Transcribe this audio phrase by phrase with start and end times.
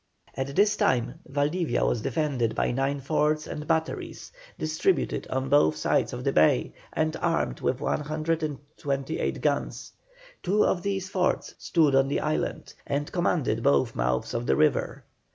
[0.35, 6.11] At this time Valdivia was defended by nine forts and batteries, distributed on both sides
[6.11, 9.91] of the bay, and armed with 128 guns.
[10.41, 15.03] Two of these forts stood on the islands, and commanded both mouths of the river.